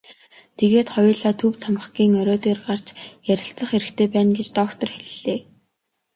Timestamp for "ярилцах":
3.33-3.69